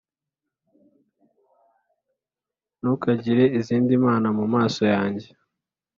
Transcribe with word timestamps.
Ntukagire 2.79 3.43
izindi 3.59 3.91
mana 4.05 4.27
mu 4.37 4.45
maso 4.53 4.81
yanjye 4.93 5.27